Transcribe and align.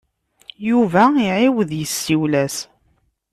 Yuba 0.69 1.03
iɛiwed 1.25 1.69
yessiwel-as. 1.79 2.55